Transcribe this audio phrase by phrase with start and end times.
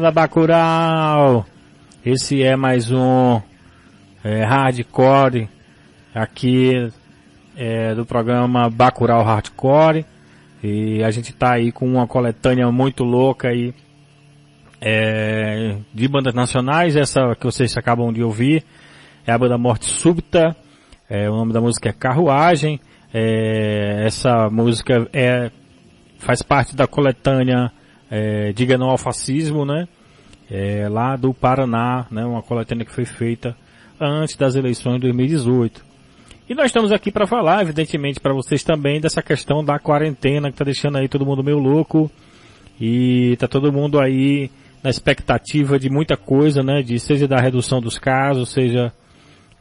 [0.00, 1.46] da Bacurau!
[2.04, 3.40] Esse é mais um
[4.24, 5.48] é, Hardcore
[6.14, 6.90] aqui
[7.56, 10.04] é, do programa Bacurau Hardcore.
[10.62, 13.72] E a gente tá aí com uma coletânea muito louca aí
[14.80, 16.96] é, de bandas nacionais.
[16.96, 18.64] Essa que vocês acabam de ouvir
[19.26, 20.56] é a banda Morte Súbita.
[21.08, 22.80] É, o nome da música é Carruagem.
[23.12, 25.50] É, essa música é,
[26.18, 27.70] faz parte da coletânea
[28.10, 29.88] é, Diga Não ao Fascismo, né?
[30.50, 32.24] É, lá do Paraná, né?
[32.24, 33.56] Uma coletânea que foi feita
[34.00, 35.84] antes das eleições de 2018.
[36.48, 40.54] E nós estamos aqui para falar, evidentemente, para vocês também dessa questão da quarentena que
[40.54, 42.10] está deixando aí todo mundo meio louco
[42.78, 44.50] e tá todo mundo aí
[44.82, 46.82] na expectativa de muita coisa, né?
[46.82, 48.92] De seja da redução dos casos, seja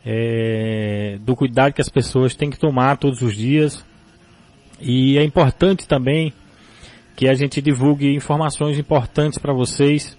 [0.06, 3.86] é, do cuidado que as pessoas têm que tomar todos os dias.
[4.82, 6.34] E é importante também
[7.16, 10.18] que a gente divulgue informações importantes para vocês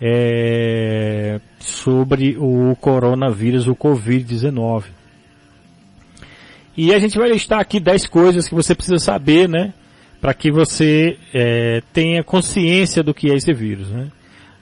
[0.00, 4.84] é, sobre o coronavírus, o Covid-19.
[6.76, 9.74] E a gente vai listar aqui 10 coisas que você precisa saber, né?
[10.20, 14.10] Para que você é, tenha consciência do que é esse vírus, né?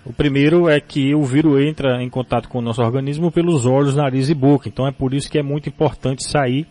[0.04, 3.94] O primeiro é que o vírus entra em contato com o nosso organismo pelos olhos,
[3.94, 4.68] nariz e boca.
[4.68, 6.66] Então é por isso que é muito importante sair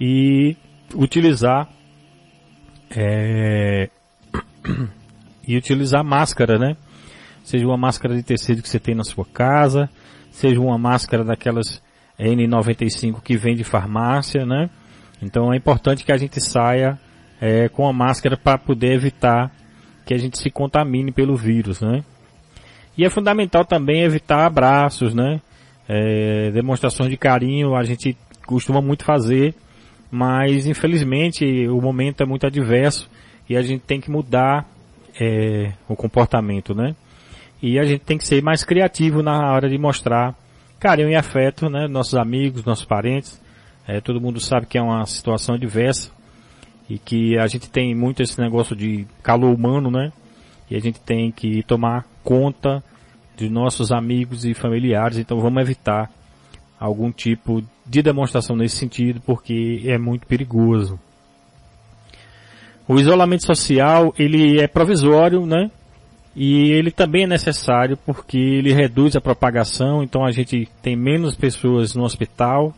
[0.00, 0.56] e
[0.94, 1.68] utilizar
[2.90, 3.90] é,
[5.46, 6.76] e utilizar máscara, né?
[7.44, 9.88] Seja uma máscara de tecido que você tem na sua casa,
[10.30, 11.80] seja uma máscara daquelas
[12.18, 14.68] N95 que vem de farmácia, né?
[15.22, 16.98] Então é importante que a gente saia
[17.40, 19.50] é, com a máscara para poder evitar
[20.04, 22.04] que a gente se contamine pelo vírus, né?
[22.98, 25.40] E é fundamental também evitar abraços, né?
[25.88, 29.54] É, demonstrações de carinho a gente costuma muito fazer,
[30.10, 33.08] mas infelizmente o momento é muito adverso
[33.48, 34.68] e a gente tem que mudar
[35.20, 36.94] é, o comportamento, né?
[37.62, 40.34] E a gente tem que ser mais criativo na hora de mostrar
[40.78, 41.86] carinho e afeto, né?
[41.88, 43.40] Nossos amigos, nossos parentes.
[43.86, 46.10] É, todo mundo sabe que é uma situação diversa
[46.88, 50.12] e que a gente tem muito esse negócio de calor humano, né?
[50.70, 52.82] E a gente tem que tomar conta
[53.36, 56.10] de nossos amigos e familiares, então vamos evitar
[56.78, 60.98] algum tipo de demonstração nesse sentido, porque é muito perigoso.
[62.88, 65.70] O isolamento social, ele é provisório, né?
[66.36, 71.34] E ele também é necessário porque ele reduz a propagação, então a gente tem menos
[71.34, 72.74] pessoas no hospital,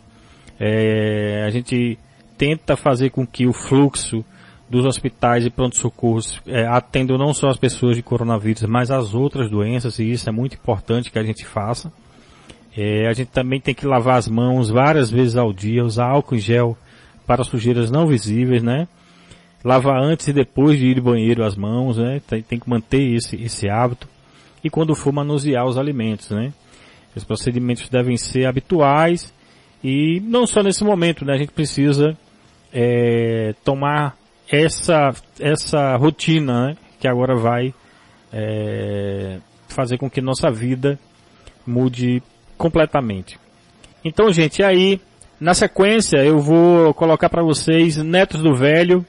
[0.60, 1.98] é, a gente
[2.38, 4.24] tenta fazer com que o fluxo
[4.70, 9.50] dos hospitais e pronto-socorros é, atendam não só as pessoas de coronavírus, mas as outras
[9.50, 11.92] doenças, e isso é muito importante que a gente faça.
[12.76, 16.36] É, a gente também tem que lavar as mãos várias vezes ao dia, usar álcool
[16.36, 16.78] em gel
[17.26, 18.86] para sujeiras não visíveis, né?
[19.64, 22.20] Lavar antes e depois de ir ao banheiro as mãos, né?
[22.26, 24.08] Tem, tem, que manter esse, esse hábito.
[24.62, 26.52] E quando for manusear os alimentos, né?
[27.14, 29.34] Os procedimentos devem ser habituais
[29.82, 31.34] e não só nesse momento, né?
[31.34, 32.16] A gente precisa
[32.72, 34.16] é, tomar
[34.50, 35.10] essa,
[35.40, 36.76] essa rotina, né?
[37.00, 37.74] Que agora vai
[38.32, 39.38] é,
[39.68, 40.98] fazer com que nossa vida
[41.66, 42.22] mude
[42.56, 43.38] completamente.
[44.04, 45.00] Então, gente, aí,
[45.40, 49.04] na sequência, eu vou colocar para vocês Netos do Velho,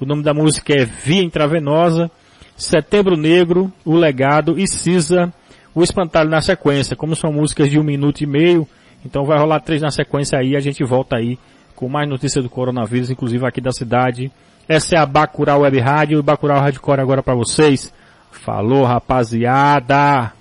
[0.00, 2.10] o nome da música é Via Intravenosa,
[2.56, 5.32] Setembro Negro, O Legado e Cisa,
[5.74, 6.96] O Espantalho na sequência.
[6.96, 8.66] Como são músicas de um minuto e meio,
[9.04, 11.38] então vai rolar três na sequência aí, a gente volta aí
[11.76, 14.30] com mais notícias do coronavírus, inclusive aqui da cidade.
[14.68, 17.92] Essa é a Bacurau Web Rádio e Bacurau Hardcore agora para vocês.
[18.30, 20.39] Falou, rapaziada!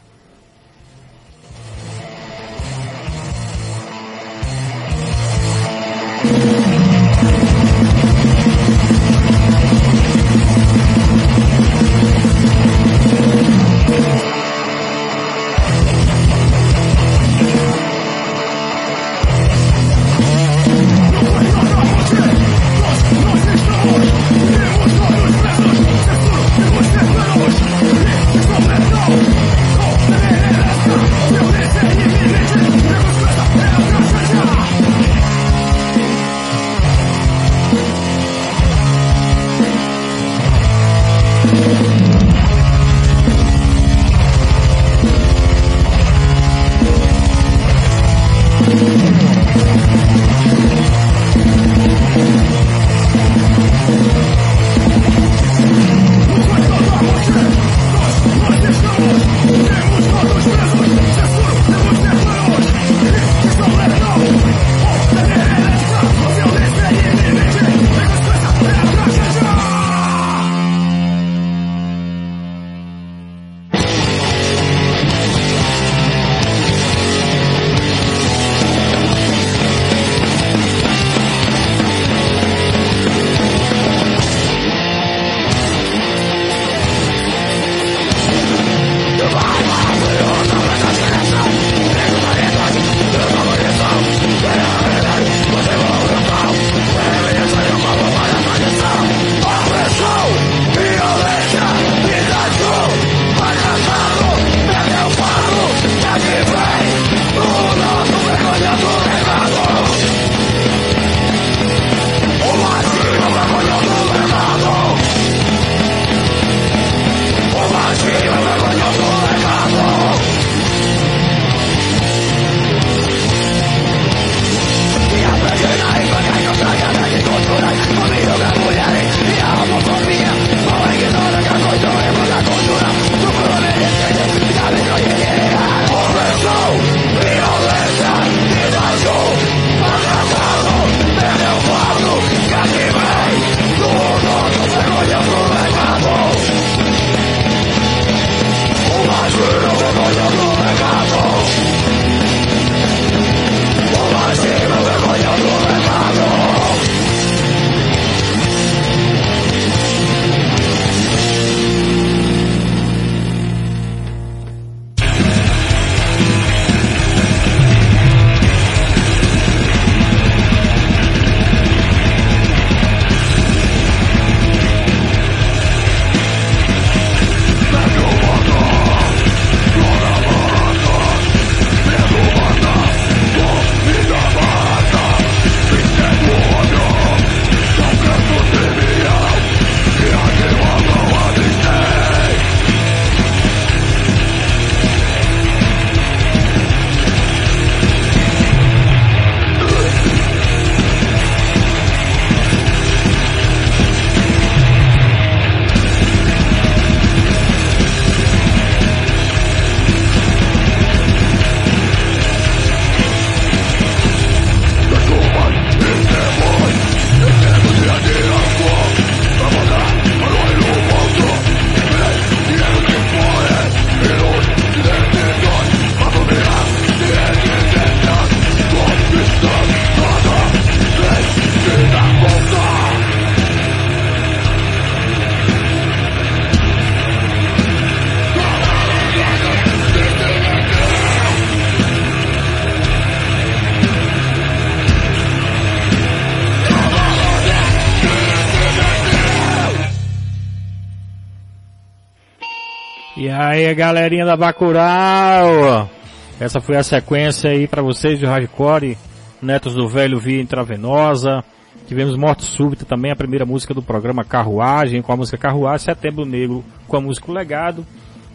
[253.80, 255.90] Galerinha da Bacurau!
[256.38, 258.98] Essa foi a sequência aí para vocês de hardcore,
[259.42, 261.46] Netos do Velho via intravenosa.
[261.88, 266.26] Tivemos Morte Súbita também, a primeira música do programa Carruagem, com a música Carruagem, Setembro
[266.26, 267.86] Negro com a música O Legado.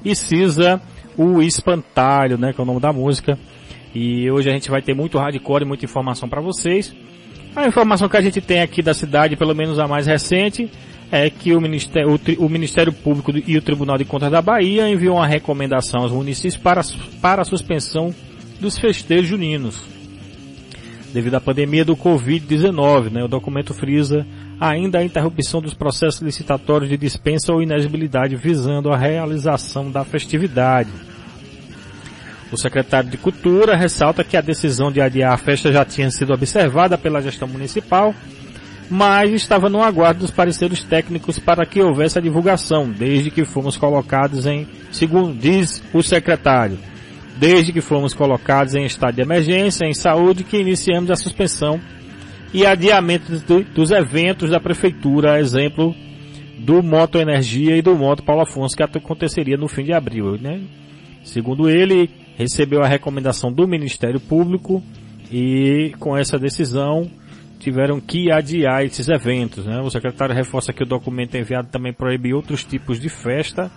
[0.03, 0.81] E Cisa,
[1.15, 3.39] o Espantalho, né, que é o nome da música.
[3.95, 6.97] E hoje a gente vai ter muito hardcore e muita informação para vocês.
[7.55, 10.71] A informação que a gente tem aqui da cidade, pelo menos a mais recente,
[11.15, 14.89] é que o Ministério, o, o Ministério Público e o Tribunal de Contas da Bahia
[14.89, 16.83] enviou uma recomendação aos municípios para,
[17.23, 18.13] para a suspensão
[18.61, 19.81] dos festejos juninos.
[21.13, 24.27] Devido à pandemia do Covid-19, né, o documento frisa
[24.61, 30.91] ainda a interrupção dos processos licitatórios de dispensa ou inexigibilidade visando a realização da festividade.
[32.51, 36.33] O secretário de Cultura ressalta que a decisão de adiar a festa já tinha sido
[36.33, 38.13] observada pela gestão municipal
[38.91, 43.77] mas estava no aguardo dos pareceres técnicos para que houvesse a divulgação, desde que fomos
[43.77, 46.79] colocados em, segundo diz o secretário,
[47.37, 51.81] desde que fomos colocados em estado de emergência em saúde que iniciamos a suspensão
[52.53, 53.33] e adiamento
[53.75, 55.95] dos eventos da prefeitura, exemplo
[56.59, 60.63] do Moto Energia e do Moto Paulo Afonso que aconteceria no fim de abril, né?
[61.25, 64.83] Segundo ele, recebeu a recomendação do Ministério Público
[65.33, 67.11] e com essa decisão
[67.65, 69.65] tiveram que adiar esses eventos.
[69.65, 69.81] Né?
[69.81, 73.71] O secretário reforça que o documento enviado também proíbe outros tipos de festa,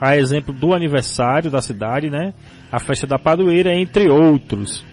[0.00, 2.34] a exemplo do aniversário da cidade, né?
[2.70, 4.84] a festa da padroeira, entre outros.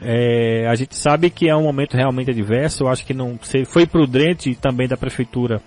[0.00, 3.84] É, a gente sabe que é um momento realmente adverso, eu acho que não foi
[3.84, 5.60] prudente também da prefeitura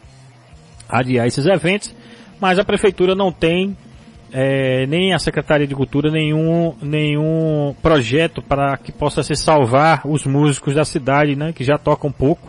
[0.88, 1.94] adiar esses eventos,
[2.40, 3.76] mas a prefeitura não tem
[4.34, 10.26] é, nem a Secretaria de Cultura nenhum, nenhum projeto para que possa se salvar os
[10.26, 12.48] músicos da cidade, né, que já tocam pouco.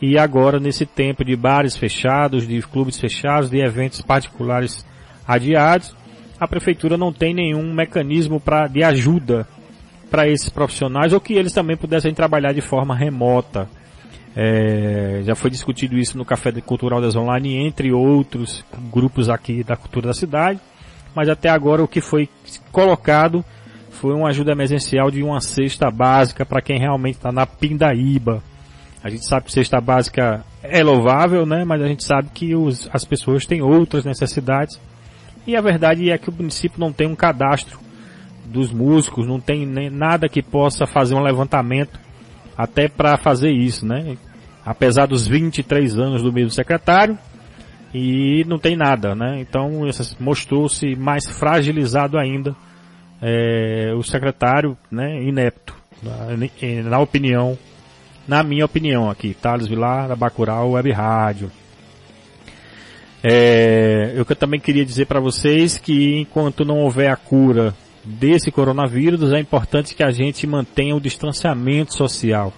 [0.00, 4.84] E agora, nesse tempo de bares fechados, de clubes fechados, de eventos particulares
[5.26, 5.96] adiados,
[6.38, 9.46] a prefeitura não tem nenhum mecanismo pra, de ajuda
[10.10, 13.68] para esses profissionais ou que eles também pudessem trabalhar de forma remota.
[14.34, 19.76] É, já foi discutido isso no Café Cultural das Online, entre outros grupos aqui da
[19.76, 20.58] cultura da cidade
[21.14, 22.28] mas até agora o que foi
[22.70, 23.44] colocado
[23.90, 28.42] foi uma ajuda emergencial de uma cesta básica para quem realmente está na pindaíba.
[29.02, 31.64] A gente sabe que cesta básica é louvável, né?
[31.64, 34.80] Mas a gente sabe que os, as pessoas têm outras necessidades.
[35.46, 37.78] E a verdade é que o município não tem um cadastro
[38.44, 41.98] dos músicos, não tem nem nada que possa fazer um levantamento
[42.56, 44.16] até para fazer isso, né?
[44.64, 47.18] Apesar dos 23 anos do mesmo secretário,
[47.94, 49.40] e não tem nada, né?
[49.40, 49.82] Então
[50.18, 52.56] mostrou-se mais fragilizado ainda
[53.22, 57.56] é, o secretário, né, inepto, na, na, opinião,
[58.26, 61.50] na minha opinião aqui, Thales Vilar, da Bacurau Web Rádio.
[63.22, 67.72] É, eu também queria dizer para vocês que enquanto não houver a cura
[68.04, 72.52] desse coronavírus, é importante que a gente mantenha o distanciamento social.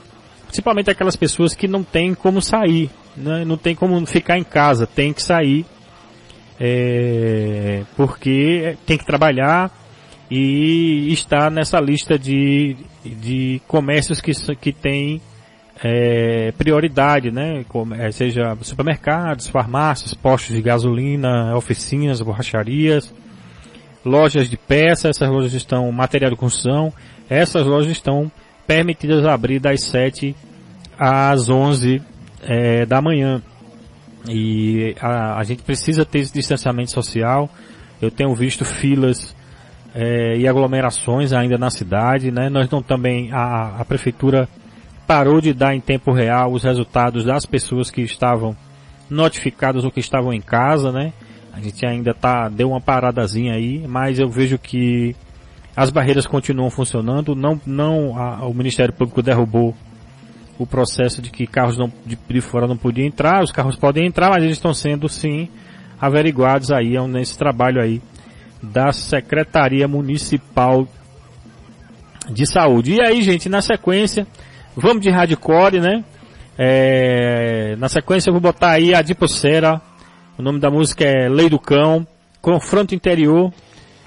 [0.47, 3.45] Principalmente aquelas pessoas que não têm como sair, né?
[3.45, 5.65] não tem como ficar em casa, tem que sair,
[6.59, 9.71] é, porque tem que trabalhar
[10.31, 15.21] e está nessa lista de, de comércios que, que tem
[15.83, 17.65] é, prioridade, né?
[17.99, 23.13] É, seja supermercados, farmácias, postos de gasolina, oficinas, borracharias,
[24.05, 26.93] lojas de peças, essas lojas estão, material de construção,
[27.29, 28.31] essas lojas estão
[28.67, 30.35] permitidas abrir das 7
[30.99, 32.01] às 11
[32.45, 33.43] é, da manhã.
[34.29, 37.49] E a, a, gente precisa ter esse distanciamento social.
[38.01, 39.35] Eu tenho visto filas
[39.95, 42.49] é, e aglomerações ainda na cidade, né?
[42.49, 44.49] Nós não também, a, a prefeitura
[45.07, 48.57] parou de dar em tempo real os resultados das pessoas que estavam
[49.11, 51.13] notificadas ou que estavam em casa, né?
[51.53, 55.15] A gente ainda tá, deu uma paradazinha aí, mas eu vejo que
[55.77, 59.75] as barreiras continuam funcionando, não, não, a, o Ministério Público derrubou
[60.59, 64.07] o processo de que carros não, de, de fora não podiam entrar, os carros podem
[64.07, 65.49] entrar, mas eles estão sendo sim
[66.01, 68.01] averiguados aí é nesse trabalho aí
[68.63, 70.87] da Secretaria Municipal
[72.31, 72.95] de Saúde.
[72.95, 74.27] E aí, gente, na sequência,
[74.77, 76.05] vamos de hardcore, né?
[76.57, 79.81] É, na sequência eu vou botar aí a Dipocera,
[80.39, 82.07] o nome da música é Lei do Cão,
[82.41, 83.53] Confronto Interior,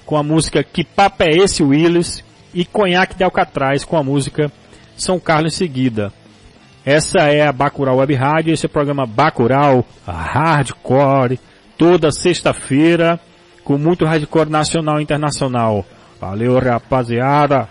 [0.06, 2.24] com a música Que Papo é Esse Willis,
[2.54, 4.52] e Conhaque de Alcatraz com a música
[4.96, 6.12] São Carlos em seguida.
[6.90, 11.38] Essa é a Bacurau Web Rádio, esse é o programa Bacurau Hardcore,
[11.78, 13.20] toda sexta-feira,
[13.62, 15.86] com muito hardcore nacional e internacional.
[16.18, 17.68] Valeu, rapaziada!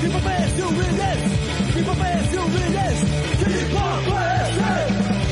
[0.00, 1.20] People merece o inglês,
[1.74, 2.98] people merece o inglês,
[3.44, 4.56] people merece,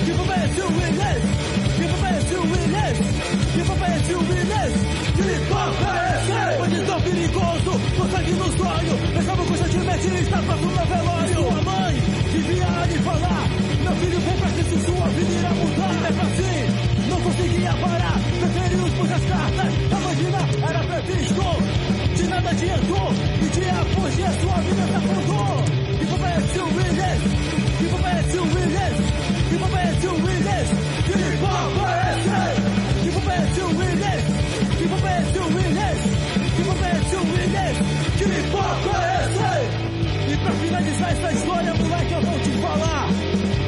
[0.05, 1.23] people merece o inglês,
[1.79, 2.97] people merece o inglês,
[3.55, 4.73] people merece o inglês,
[5.17, 6.59] people merece.
[6.59, 11.35] Bandido perigoso, com sangue no sonho, pensava constantemente está pra fundo velório.
[11.35, 11.95] Sua mãe
[12.33, 13.49] devia lhe falar,
[13.83, 15.95] meu filho vem pra que se sua vida irá mudar.
[16.09, 21.43] É pra si, não conseguia parar, preferimos por as cartas, a vagina era previsto,
[22.17, 24.87] de nada adiantou dia sua vida
[26.69, 27.19] Willis, Willis,
[28.39, 30.69] Willis, Willis, Willis, Willis.
[40.29, 43.09] E pra finalizar essa história, moleque, eu vou te falar.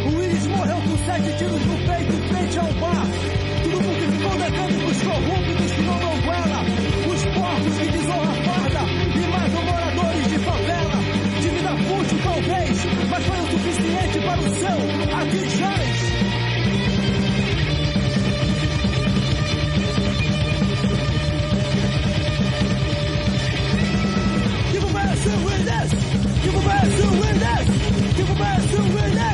[0.05, 3.07] O Willis morreu com sete tiros no peito, frente ao bar.
[3.62, 6.64] Tudo porque ficou decando os corruptos que não dão vela,
[7.12, 8.10] os porcos que desarmaram.
[14.24, 16.00] Para o seu, a DJs.
[24.72, 25.90] Give a man to win this.
[26.42, 27.64] Give a man to win this.
[28.16, 29.30] Give a man to win this.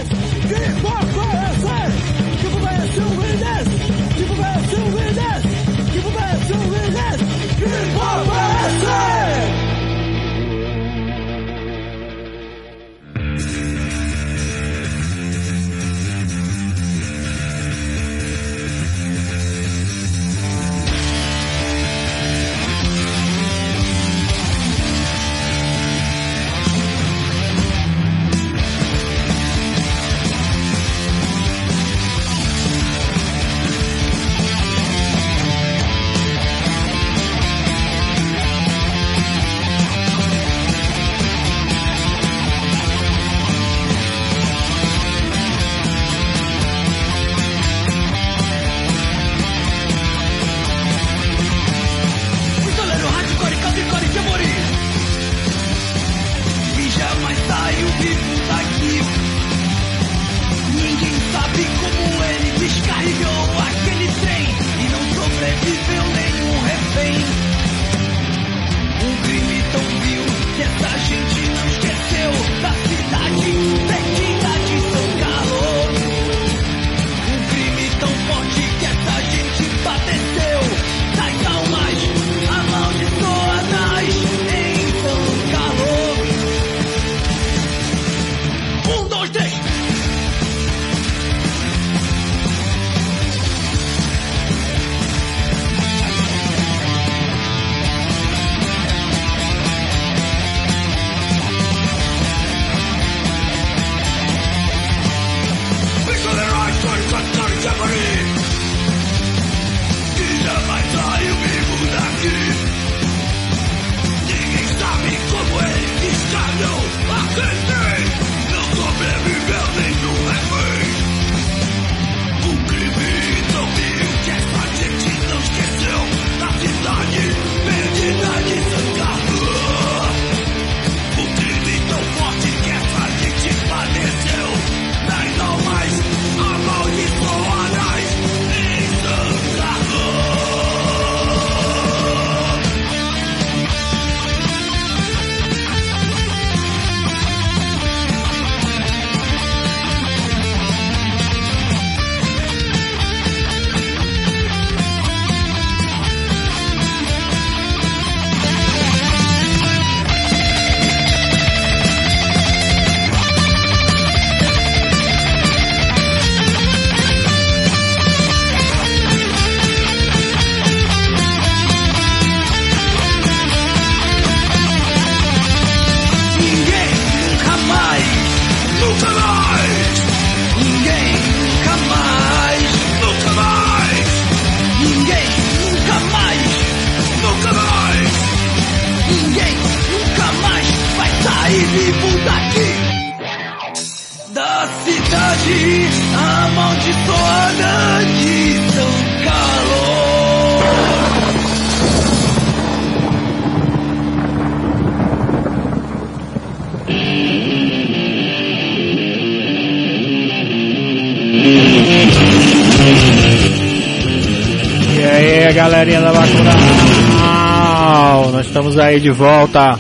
[218.57, 219.79] Estamos aí de volta.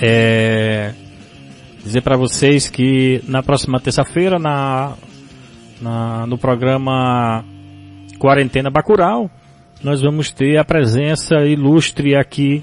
[0.00, 0.92] É,
[1.82, 4.94] dizer para vocês que na próxima terça-feira, na,
[5.80, 7.44] na, no programa
[8.20, 9.28] Quarentena Bacurau,
[9.82, 12.62] nós vamos ter a presença ilustre aqui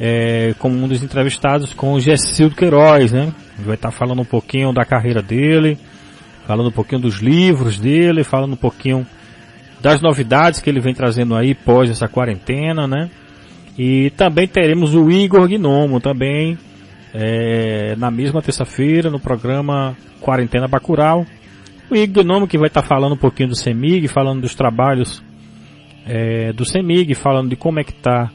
[0.00, 3.34] é, como um dos entrevistados com o Gessildo Queiroz, né?
[3.58, 5.76] Ele vai estar falando um pouquinho da carreira dele,
[6.46, 9.06] falando um pouquinho dos livros dele, falando um pouquinho
[9.82, 13.10] das novidades que ele vem trazendo aí pós essa quarentena, né?
[13.76, 16.56] E também teremos o Igor Gnomo também
[17.12, 21.26] é, na mesma terça-feira no programa Quarentena Bacural.
[21.90, 25.22] O Igor Gnomo que vai estar falando um pouquinho do CEMIG, falando dos trabalhos
[26.06, 28.30] é, do CEMIG, falando de como é que está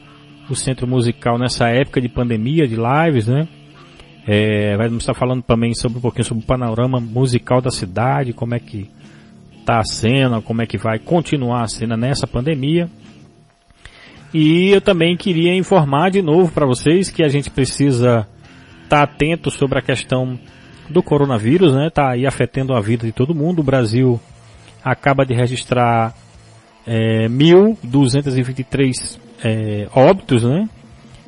[0.48, 3.46] o centro musical nessa época de pandemia, de lives, né?
[4.26, 8.54] É, vamos estar falando também sobre um pouquinho sobre o panorama musical da cidade, como
[8.54, 8.90] é que
[9.58, 12.88] está a cena, como é que vai continuar a cena nessa pandemia.
[14.32, 18.26] E eu também queria informar de novo para vocês que a gente precisa
[18.84, 20.38] estar tá atento sobre a questão
[20.88, 21.90] do coronavírus, né?
[21.90, 23.60] Tá aí afetando a vida de todo mundo.
[23.60, 24.20] O Brasil
[24.84, 26.14] acaba de registrar
[26.86, 30.68] é, 1.223 é, óbitos, né?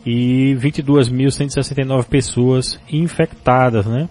[0.04, 4.08] E 22.169 pessoas infectadas, né?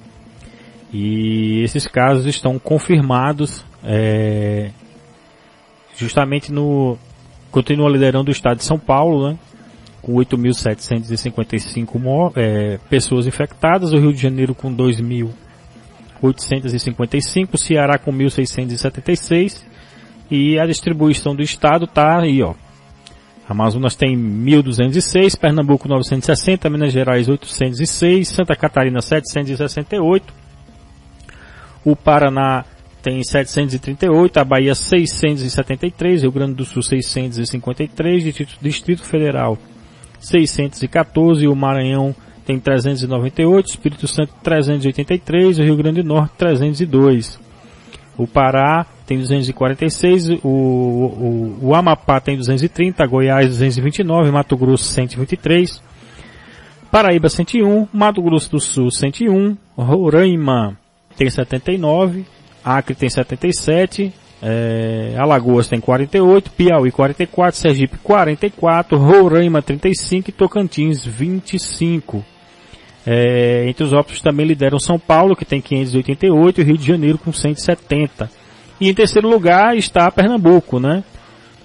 [0.94, 4.72] E esses casos estão confirmados é,
[5.96, 6.98] justamente no
[7.52, 9.38] continua liderando o estado de São Paulo, né?
[10.02, 19.70] Com 8.755 é, pessoas infectadas, o Rio de Janeiro com 2.855, Ceará com 1.676
[20.32, 22.56] e a distribuição do estado tá aí, ó.
[23.48, 30.34] Amazonas tem 1.206, Pernambuco 960, Minas Gerais 806, Santa Catarina 768,
[31.84, 32.64] o Paraná
[33.02, 39.58] tem 738, a Bahia 673, Rio Grande do Sul 653, Distrito Federal
[40.20, 47.40] 614, o Maranhão tem 398, Espírito Santo 383, o Rio Grande do Norte 302.
[48.18, 55.82] O Pará tem 246, o, o, o Amapá tem 230, Goiás 229, Mato Grosso 123,
[56.92, 60.78] Paraíba 101, Mato Grosso do Sul 101, Roraima
[61.18, 62.26] tem 79,
[62.64, 71.06] Acre tem 77, é, Alagoas tem 48, Piauí 44, Sergipe 44, Roraima 35 e Tocantins
[71.06, 72.26] 25.
[73.06, 77.18] É, entre os óbitos também lideram São Paulo, que tem 588, e Rio de Janeiro
[77.18, 78.30] com 170.
[78.80, 81.04] E em terceiro lugar está Pernambuco, né?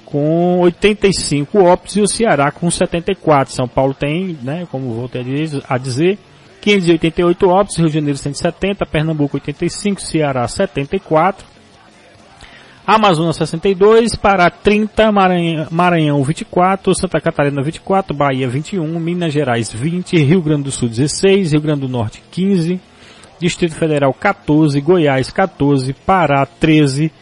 [0.05, 3.55] Com 85 óbitos e o Ceará com 74.
[3.55, 5.23] São Paulo tem, né, como voltei
[5.69, 6.19] a dizer,
[6.67, 11.47] 588 óbitos, Rio de Janeiro 170, Pernambuco 85, Ceará 74,
[12.85, 20.17] Amazonas 62, Pará 30, Maranhão, Maranhão 24, Santa Catarina 24, Bahia 21, Minas Gerais 20,
[20.17, 22.81] Rio Grande do Sul 16, Rio Grande do Norte 15,
[23.39, 27.13] Distrito Federal 14, Goiás 14, Pará 13,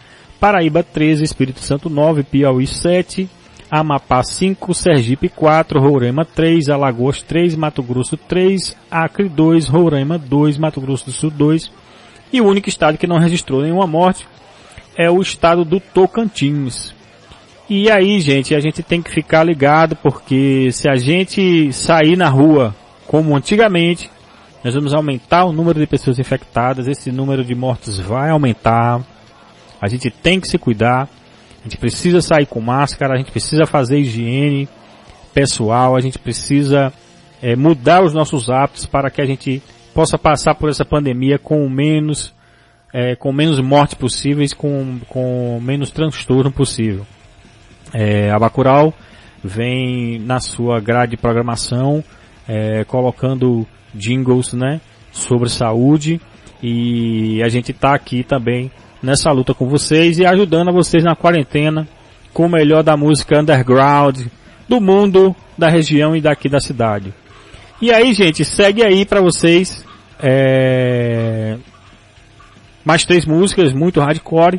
[0.41, 3.29] Paraíba 13, Espírito Santo 9, Piauí 7,
[3.71, 10.59] Amapá 5, Sergipe 4, Roraima 3, Alagoas 3, Mato Grosso 3, Acre 2, Roraima 2,
[10.59, 11.71] Mato Grosso do Sul 2.
[12.33, 14.27] E o único estado que não registrou nenhuma morte
[14.97, 16.95] é o estado do Tocantins.
[17.69, 22.29] E aí, gente, a gente tem que ficar ligado porque se a gente sair na
[22.29, 22.75] rua
[23.07, 24.11] como antigamente,
[24.63, 29.01] nós vamos aumentar o número de pessoas infectadas, esse número de mortos vai aumentar.
[29.81, 31.09] A gente tem que se cuidar.
[31.65, 34.69] A gente precisa sair com máscara, a gente precisa fazer higiene
[35.33, 36.93] pessoal, a gente precisa
[37.41, 39.63] é, mudar os nossos hábitos para que a gente
[39.95, 42.35] possa passar por essa pandemia com menos,
[42.93, 47.07] é, com menos mortes possíveis, com, com menos transtorno possível.
[47.95, 48.93] É, a Bacurau
[49.43, 52.05] vem na sua grade de programação
[52.47, 56.21] é, colocando jingles, né, sobre saúde
[56.67, 58.71] e a gente está aqui também
[59.03, 61.87] nessa luta com vocês e ajudando a vocês na quarentena
[62.33, 64.23] com o melhor da música underground
[64.67, 67.13] do mundo, da região e daqui da cidade.
[67.83, 69.85] E aí, gente, segue aí para vocês
[70.19, 71.59] é...
[72.83, 74.59] mais três músicas muito hardcore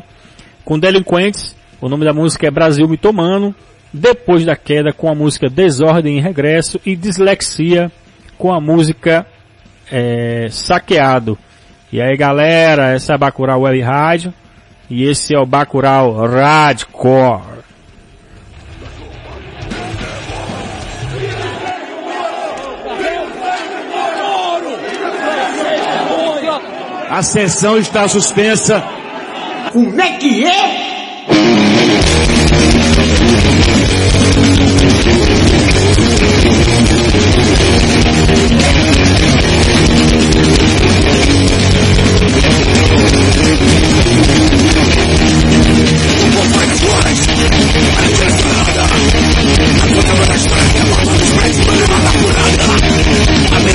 [0.64, 1.56] com Delinquentes.
[1.80, 3.52] O nome da música é Brasil Mitomano.
[3.92, 7.90] Depois da queda com a música Desordem e Regresso e Dislexia
[8.38, 9.26] com a música
[9.90, 11.36] é, Saqueado.
[11.92, 14.34] E aí galera, essa é a Bacurau Web Rádio
[14.90, 17.56] e esse é o Bacurau Radcore.
[27.08, 28.82] A sessão está suspensa.
[29.72, 31.55] Como é que é?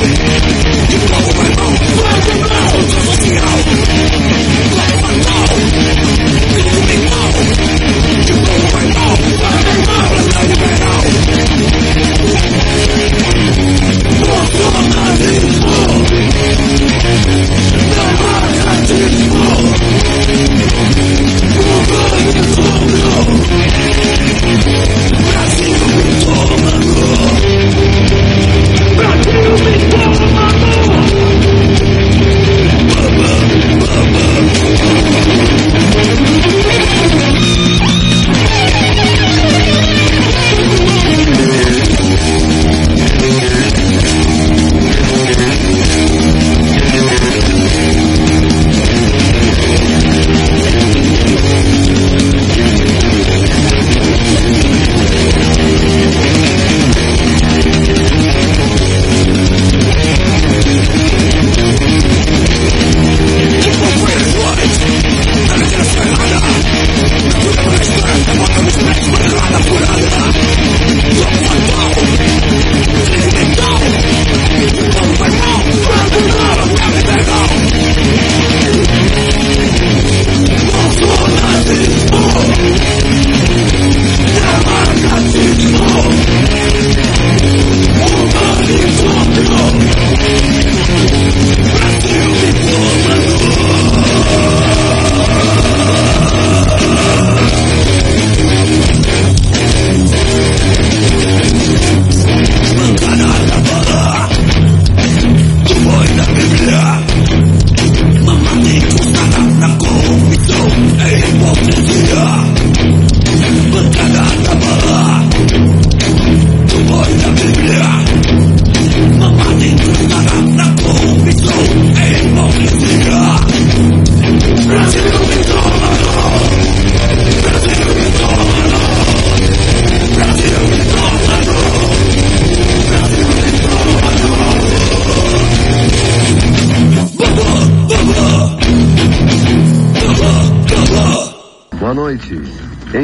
[0.00, 2.09] You blow my mind.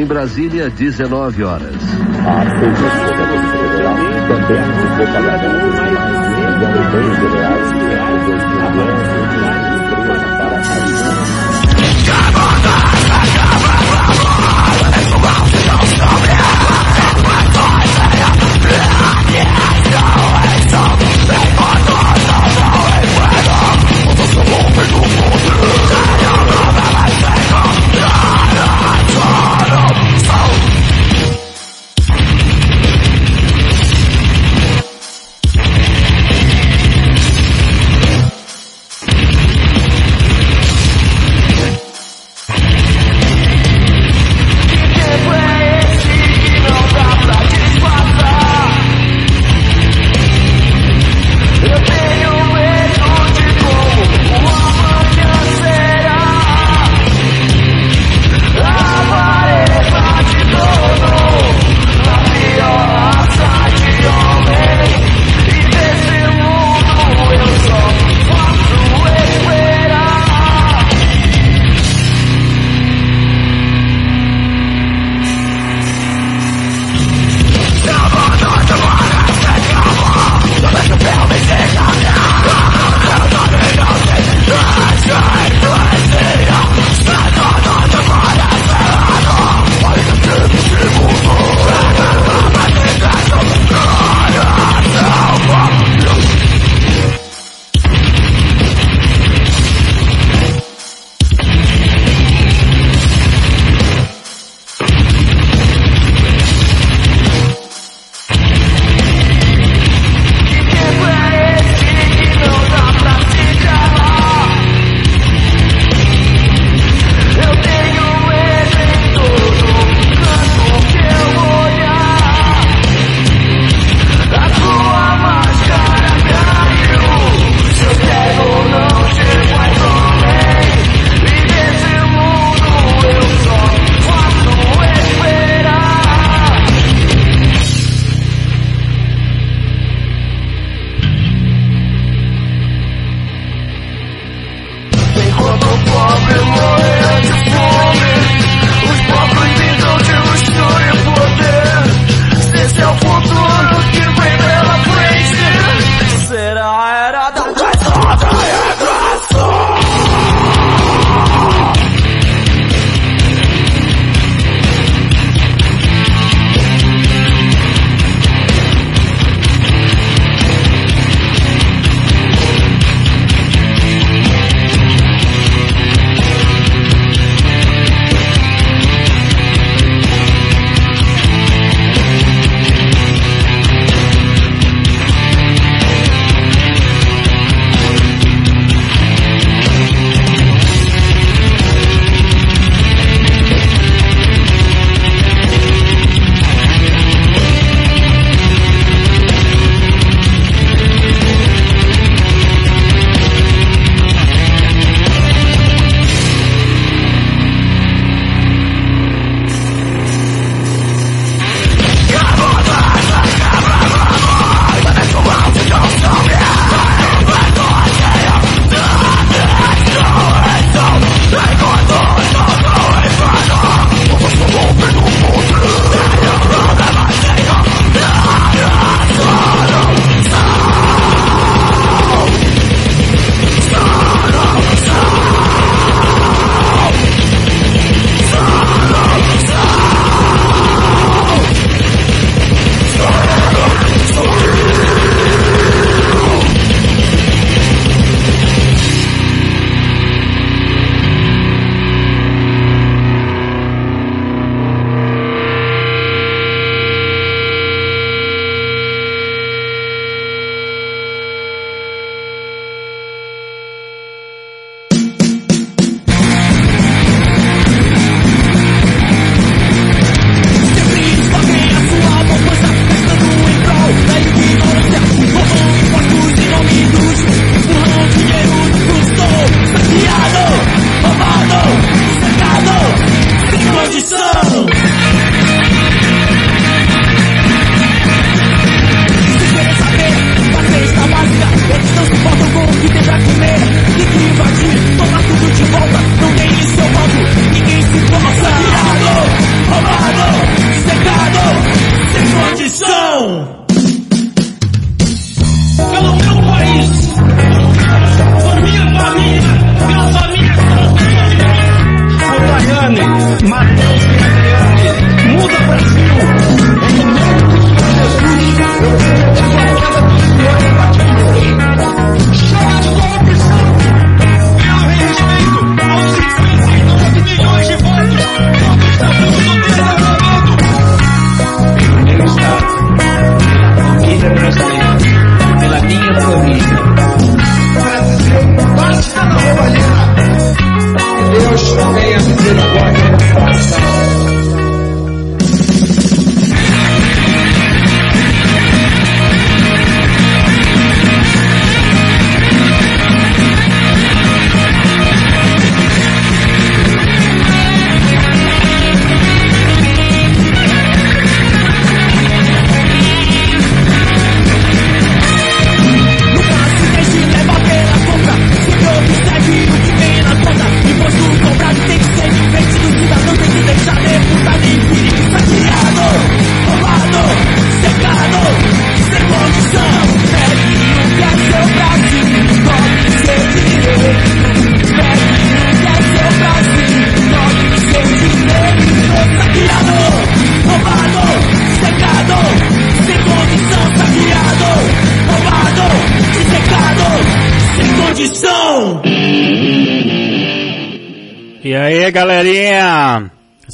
[0.07, 1.75] Brasília, 19 horas.
[19.29, 19.57] Yeah!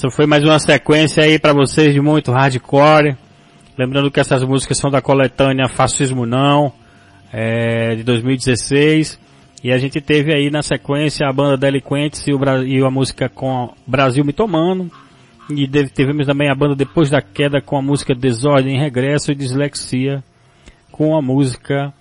[0.04, 3.16] Essa foi mais uma sequência aí para vocês de muito hardcore.
[3.78, 6.74] Lembrando que essas músicas são da coletânea Fascismo Não,
[7.32, 9.18] é, de 2016.
[9.64, 13.30] E a gente teve aí na sequência a banda Delinquentes e, o, e a música
[13.30, 14.92] com Brasil Me Tomando.
[15.50, 20.22] E tivemos também a banda Depois da Queda com a música Desordem, Regresso e Dislexia
[20.92, 21.94] com a música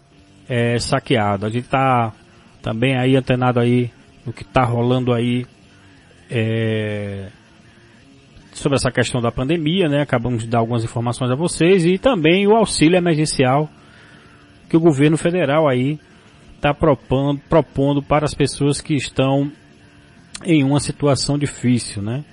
[0.49, 1.47] é, Saqueado.
[1.47, 2.13] A gente tá
[2.61, 3.93] também aí antenado aí
[4.27, 5.47] no que tá rolando aí
[6.29, 7.29] é,
[8.53, 10.03] sobre essa questão da pandemia, né?
[10.03, 13.69] Acabamos de dar algumas informações a vocês e também o auxílio emergencial
[14.69, 15.99] que o governo federal aí
[16.57, 19.51] está propondo, propondo para as pessoas que estão
[20.45, 22.25] em uma situação difícil, né?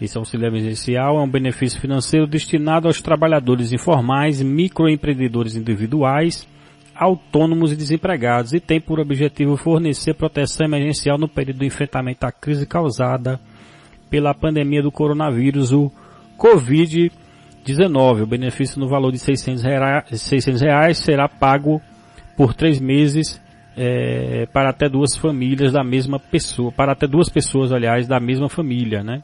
[0.00, 6.48] Esse auxílio emergencial é um benefício financeiro destinado aos trabalhadores informais, microempreendedores individuais,
[6.94, 12.32] autônomos e desempregados e tem por objetivo fornecer proteção emergencial no período do enfrentamento à
[12.32, 13.40] crise causada
[14.10, 15.90] pela pandemia do coronavírus, o
[16.36, 18.22] Covid-19.
[18.22, 21.80] O benefício no valor de 600 reais, 600 reais será pago
[22.36, 23.40] por três meses
[23.76, 28.48] é, para até duas famílias da mesma pessoa, para até duas pessoas, aliás, da mesma
[28.48, 29.22] família, né?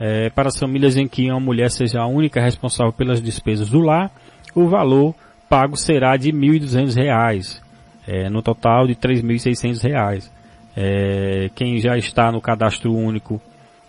[0.00, 3.80] É, para as famílias em que uma mulher seja a única responsável pelas despesas do
[3.80, 4.10] lar,
[4.54, 5.14] o valor
[5.48, 7.60] pago será de R$ 1.200,
[8.06, 10.30] é, no total de R$ 3.600.
[10.76, 13.40] É, quem já está no cadastro único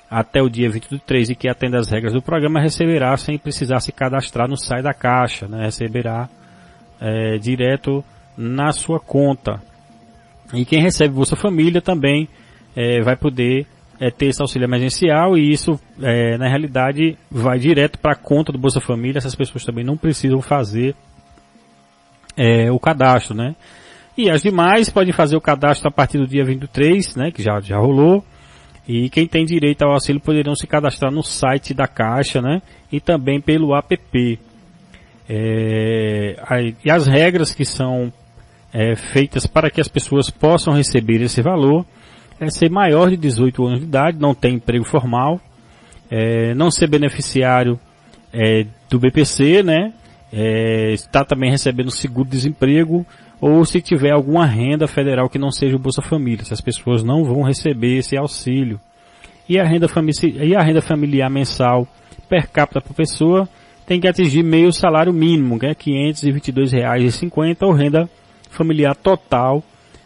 [0.09, 3.91] até o dia 23 e que atenda às regras do programa receberá sem precisar se
[3.91, 5.65] cadastrar no site da Caixa, né?
[5.65, 6.27] receberá
[6.99, 8.03] é, direto
[8.35, 9.61] na sua conta.
[10.53, 12.27] E quem recebe Bolsa Família também
[12.75, 13.67] é, vai poder
[13.99, 18.51] é, ter esse auxílio emergencial e isso, é, na realidade, vai direto para a conta
[18.51, 19.19] do Bolsa Família.
[19.19, 20.95] Essas pessoas também não precisam fazer
[22.35, 23.55] é, o cadastro, né?
[24.17, 27.31] E as demais podem fazer o cadastro a partir do dia 23, né?
[27.31, 28.23] Que já, já rolou.
[28.89, 32.59] E quem tem direito ao auxílio poderão se cadastrar no site da Caixa, né?
[32.91, 34.39] E também pelo app.
[35.29, 36.35] É,
[36.83, 38.11] e as regras que são
[38.73, 41.85] é, feitas para que as pessoas possam receber esse valor
[42.39, 45.39] é ser maior de 18 anos de idade, não ter emprego formal,
[46.09, 47.79] é, não ser beneficiário
[48.33, 49.93] é, do BPC, né?
[50.33, 53.05] É, está também recebendo seguro-desemprego
[53.41, 56.41] ou se tiver alguma renda federal que não seja o Bolsa Família.
[56.41, 58.79] Essas pessoas não vão receber esse auxílio.
[59.47, 59.87] E a renda,
[60.41, 61.87] e a renda familiar mensal
[62.27, 63.47] per capita por pessoa
[63.85, 68.07] tem que atingir meio salário mínimo, que é R$ 522,50 ou renda
[68.51, 69.63] familiar total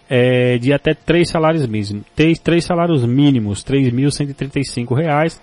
[0.09, 2.05] é, de até três salários mínimos.
[2.15, 5.39] Três, três salários mínimos, R$ 3.135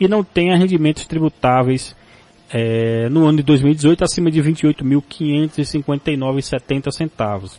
[0.00, 1.94] e não tenha rendimentos tributáveis
[2.52, 7.58] é, no ano de 2018 acima de 28.559,70 centavos.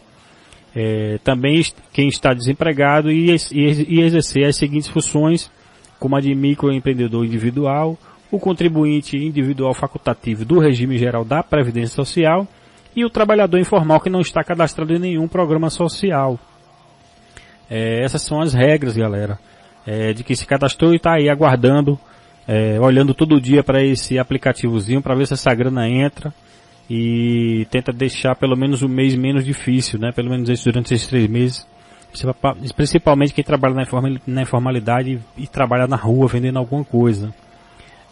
[0.75, 1.59] É, também
[1.93, 5.49] quem está desempregado e, e, e, exercer as seguintes funções,
[5.99, 7.97] como a de microempreendedor individual,
[8.29, 12.45] o contribuinte individual facultativo do regime geral da Previdência Social
[12.95, 16.37] e o trabalhador informal que não está cadastrado em nenhum programa social.
[17.69, 19.39] É, essas são as regras, galera,
[19.85, 21.99] é, de que se cadastrou e está aí aguardando
[22.47, 26.33] é, olhando todo dia para esse aplicativozinho para ver se essa grana entra
[26.89, 30.11] e tenta deixar pelo menos um mês menos difícil, né?
[30.11, 31.67] Pelo menos durante esses três meses.
[32.75, 33.75] Principalmente quem trabalha
[34.25, 37.33] na informalidade e trabalha na rua vendendo alguma coisa.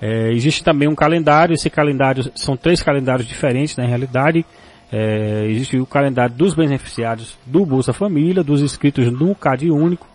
[0.02, 4.46] É, existe também um calendário, esse calendário, são três calendários diferentes na realidade.
[4.92, 10.08] É, existe o calendário dos beneficiários do Bolsa Família, dos inscritos no CAD único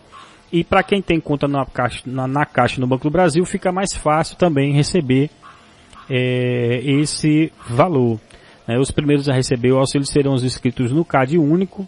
[0.52, 3.70] e para quem tem conta na caixa, na, na, caixa no Banco do Brasil, fica
[3.70, 5.30] mais fácil também receber
[6.08, 8.18] é, esse valor.
[8.66, 8.78] Né?
[8.78, 11.86] Os primeiros a receber o auxílio serão os inscritos no CAD único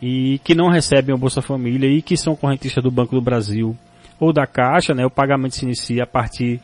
[0.00, 3.76] e que não recebem o Bolsa Família e que são correntistas do Banco do Brasil
[4.18, 5.04] ou da Caixa, né?
[5.04, 6.60] O pagamento se inicia a partir,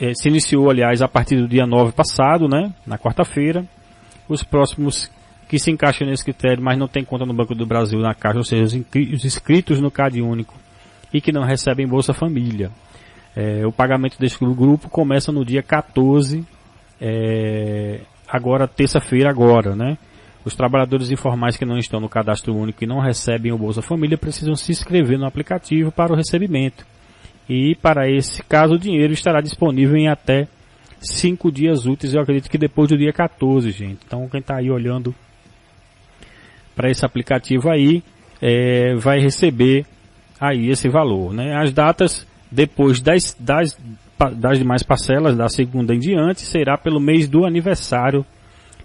[0.00, 2.72] é, se iniciou, aliás, a partir do dia 9 passado, né?
[2.86, 3.64] Na quarta-feira.
[4.28, 5.10] Os próximos
[5.48, 8.38] que se encaixam nesse critério, mas não tem conta no Banco do Brasil na Caixa,
[8.38, 10.54] ou seja, os inscritos no CAD único
[11.12, 12.70] e que não recebem Bolsa Família.
[13.34, 16.44] É, o pagamento desse grupo começa no dia 14,
[17.00, 19.98] é, agora terça-feira agora, né?
[20.44, 24.16] Os trabalhadores informais que não estão no cadastro único e não recebem o Bolsa Família
[24.16, 26.86] precisam se inscrever no aplicativo para o recebimento.
[27.48, 30.48] E para esse caso o dinheiro estará disponível em até
[31.00, 33.98] 5 dias úteis, eu acredito que depois do dia 14, gente.
[34.06, 35.14] Então quem está aí olhando
[36.76, 38.02] para esse aplicativo aí,
[38.40, 39.86] é, vai receber
[40.38, 41.56] aí esse valor, né?
[41.56, 43.76] As datas depois das, das,
[44.36, 48.24] das demais parcelas, da segunda em diante, será pelo mês do aniversário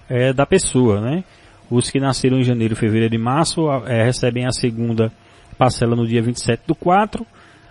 [0.10, 1.24] é, da pessoa, né?
[1.70, 5.12] Os que nasceram em janeiro, fevereiro e março é, recebem a segunda
[5.58, 7.26] parcela no dia 27 do 4,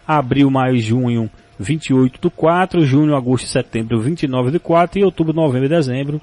[0.07, 5.05] abril, maio e junho 28 do 4, junho, agosto e setembro 29 do 4 e
[5.05, 6.21] outubro, novembro e dezembro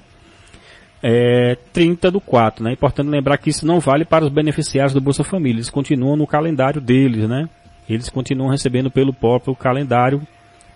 [1.02, 2.72] é, 30 do 4, né?
[2.72, 6.26] Importante lembrar que isso não vale para os beneficiários do Bolsa Família, eles continuam no
[6.26, 7.48] calendário deles, né?
[7.88, 10.20] Eles continuam recebendo pelo próprio calendário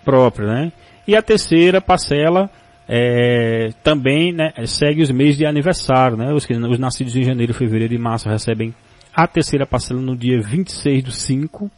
[0.03, 0.71] próprio, né?
[1.07, 2.49] E a terceira parcela
[2.87, 6.33] é, também né, segue os meses de aniversário, né?
[6.33, 8.73] Os, os nascidos em janeiro, fevereiro e março recebem
[9.13, 11.69] a terceira parcela no dia 26 do 5,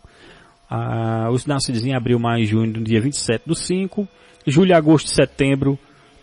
[0.70, 4.08] ah, os nascidos em abril, maio e junho no dia 27 do 5,
[4.48, 5.78] julho, agosto e setembro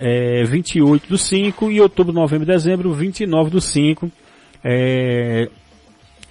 [0.05, 4.11] é, 28 do 5 e outubro, novembro e dezembro 29 do 5.
[4.65, 5.49] É,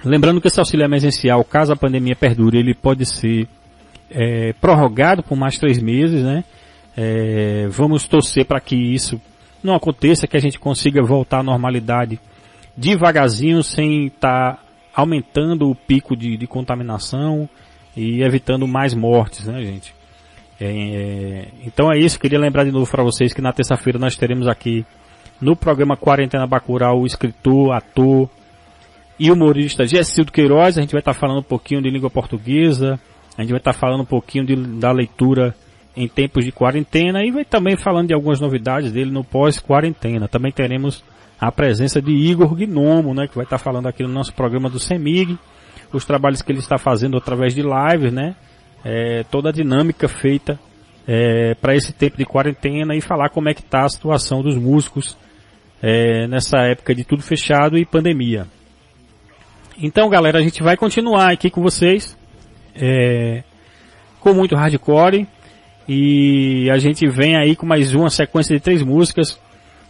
[0.03, 3.47] lembrando que esse auxílio emergencial, caso a pandemia perdure, ele pode ser
[4.09, 6.43] é, prorrogado por mais três meses, né?
[6.97, 9.21] É, vamos torcer para que isso
[9.63, 12.19] não aconteça, que a gente consiga voltar à normalidade
[12.75, 14.63] devagarzinho, sem estar tá
[14.93, 17.47] aumentando o pico de, de, contaminação
[17.95, 19.93] e evitando mais mortes, né, gente?
[20.61, 24.15] É, é, então é isso, queria lembrar de novo para vocês que na terça-feira nós
[24.15, 24.85] teremos aqui
[25.41, 28.29] no programa Quarentena Bacurau o escritor, ator
[29.17, 30.77] e humorista Gessildo Queiroz.
[30.77, 32.99] A gente vai estar tá falando um pouquinho de língua portuguesa,
[33.35, 35.55] a gente vai estar tá falando um pouquinho de, da leitura
[35.97, 40.27] em tempos de quarentena e vai também falando de algumas novidades dele no pós-quarentena.
[40.27, 41.03] Também teremos
[41.39, 44.79] a presença de Igor Gnomo, né, que vai estar falando aqui no nosso programa do
[44.79, 45.39] Semig,
[45.91, 48.35] os trabalhos que ele está fazendo através de lives, né,
[48.83, 50.59] é, toda a dinâmica feita
[51.07, 54.57] é, para esse tempo de quarentena e falar como é que está a situação dos
[54.57, 55.17] músicos
[55.81, 58.45] é, nessa época de tudo fechado e pandemia.
[59.77, 62.17] Então, galera, a gente vai continuar aqui com vocês
[62.75, 63.43] é,
[64.19, 65.27] com muito hardcore
[65.87, 69.39] e a gente vem aí com mais uma sequência de três músicas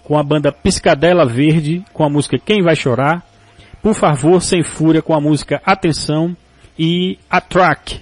[0.04, 3.24] com a banda Piscadela Verde com a música Quem Vai Chorar,
[3.82, 6.36] Por Favor Sem Fúria com a música Atenção
[6.80, 8.02] e A Track,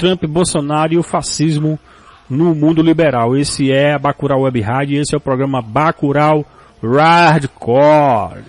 [0.00, 1.78] Trump, Bolsonaro e o fascismo
[2.28, 3.36] no mundo liberal.
[3.36, 6.44] Esse é a Bacurau Web Rádio e esse é o programa Bacurau
[6.82, 8.44] Hardcore.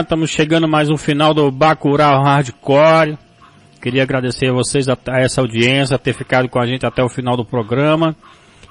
[0.00, 3.16] Estamos chegando mais um final do Bacurau Hardcore.
[3.80, 7.08] Queria agradecer a vocês, a, a essa audiência, ter ficado com a gente até o
[7.08, 8.14] final do programa.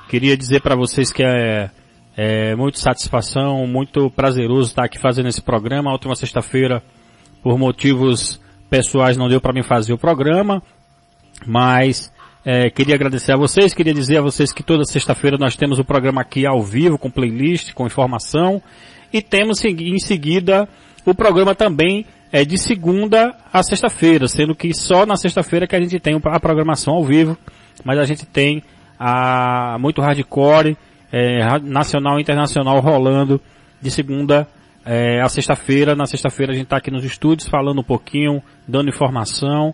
[0.08, 1.72] Queria dizer para vocês que é,
[2.16, 5.90] é muito satisfação, muito prazeroso estar aqui fazendo esse programa.
[5.90, 6.84] A última sexta-feira,
[7.42, 10.62] por motivos pessoais, não deu para mim fazer o programa,
[11.46, 12.14] mas
[12.46, 15.86] é, queria agradecer a vocês, queria dizer a vocês que toda sexta-feira nós temos o
[15.86, 18.62] programa aqui ao vivo, com playlist, com informação,
[19.12, 20.68] e temos em seguida
[21.06, 25.80] o programa também é de segunda a sexta-feira, sendo que só na sexta-feira que a
[25.80, 27.38] gente tem a programação ao vivo,
[27.84, 28.64] mas a gente tem
[29.00, 30.78] a muito hardcore,
[31.12, 33.40] é, nacional e internacional rolando
[33.82, 34.48] de segunda
[34.86, 35.96] é, a sexta-feira.
[35.96, 39.74] Na sexta-feira a gente está aqui nos estúdios falando um pouquinho, dando informação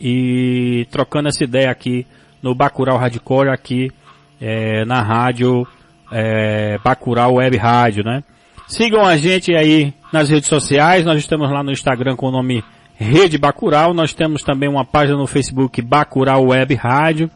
[0.00, 2.06] e trocando essa ideia aqui
[2.42, 3.92] no Bacurau Hardcore aqui
[4.40, 5.66] é, na rádio
[6.10, 8.24] é, Bacurau Web Rádio, né?
[8.70, 12.62] Sigam a gente aí nas redes sociais, nós estamos lá no Instagram com o nome
[12.94, 17.28] Rede Bacurau, nós temos também uma página no Facebook Bacurau Web Rádio,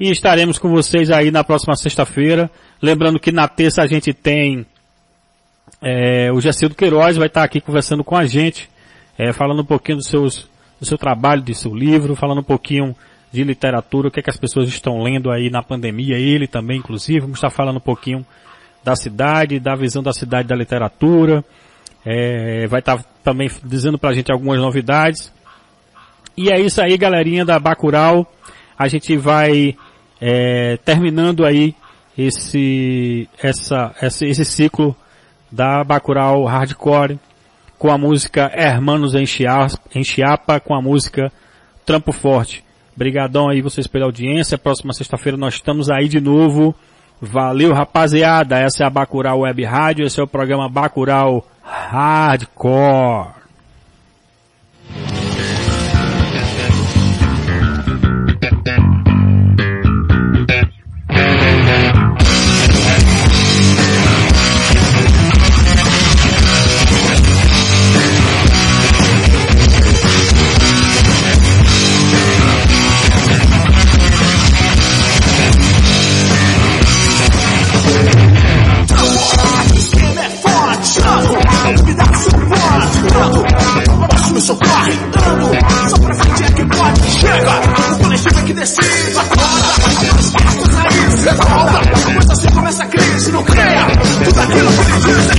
[0.04, 2.52] E estaremos com vocês aí na próxima sexta-feira.
[2.82, 4.66] Lembrando que na terça a gente tem
[5.82, 8.70] é, o Gecildo Queiroz vai estar aqui conversando com a gente,
[9.18, 12.94] é, falando um pouquinho dos seus, do seu trabalho, do seu livro, falando um pouquinho
[13.32, 16.80] de literatura, o que, é que as pessoas estão lendo aí na pandemia, ele também
[16.80, 18.26] inclusive, vamos estar falando um pouquinho
[18.84, 21.46] da cidade, da visão da cidade da literatura,
[22.06, 25.32] é, vai estar também dizendo pra gente algumas novidades.
[26.36, 28.30] E é isso aí, galerinha da Bacurau.
[28.78, 29.78] A gente vai
[30.26, 31.76] é, terminando aí
[32.18, 34.96] esse, essa, esse, esse ciclo
[35.52, 37.20] da Bacurau Hardcore
[37.78, 41.30] com a música Hermanos em Chiapa, em Chiapa com a música
[41.86, 42.64] Trampo Forte.
[42.96, 44.58] Brigadão aí vocês pela audiência.
[44.58, 46.74] Próxima sexta-feira nós estamos aí de novo.
[47.20, 48.58] Valeu rapaziada.
[48.58, 50.06] Essa é a Bacurau Web Rádio.
[50.06, 53.34] Esse é o programa Bacurau Hardcore.
[84.34, 87.52] Me socorre, dando, só pra frente é que pode, chega,
[87.92, 89.68] o coletivo é que decide, acorda,
[90.18, 91.82] as coisas aí se revolta,
[92.16, 93.86] mas assim começa a crise, não creia,
[94.26, 95.33] tudo aquilo que ele diz